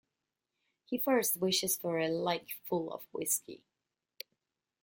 He 0.85 0.97
first 0.97 1.37
wishes 1.39 1.77
for 1.77 1.99
a 1.99 2.07
lake 2.09 2.55
full 2.67 2.91
of 2.91 3.03
whisky. 3.11 3.61